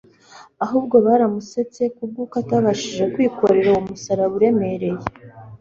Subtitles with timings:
[0.65, 4.99] Ahubwo baramusetse kubw'uko atabashije kwikorera uwo musaraba uremereye.